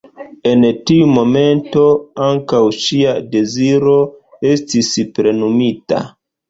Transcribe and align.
En 0.51 0.63
tiu 0.91 1.09
momento 1.17 1.83
ankaŭ 2.29 2.63
ŝia 2.81 3.15
deziro 3.37 3.97
estis 4.57 4.93
plenumita. 5.21 6.07